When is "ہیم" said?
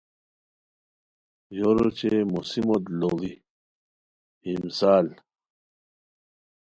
4.43-4.63